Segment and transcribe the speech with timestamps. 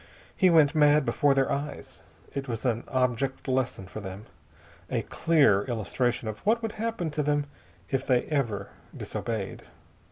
[0.35, 2.01] He went mad before their eyes.
[2.33, 4.25] It was an object lesson for them,
[4.89, 7.45] a clear illustration of what would happen to them
[7.91, 9.61] if they ever disobeyed.